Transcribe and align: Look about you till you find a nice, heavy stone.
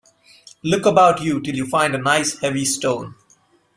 Look 0.63 0.87
about 0.87 1.21
you 1.21 1.39
till 1.41 1.53
you 1.53 1.67
find 1.67 1.93
a 1.93 1.99
nice, 1.99 2.39
heavy 2.39 2.65
stone. 2.65 3.13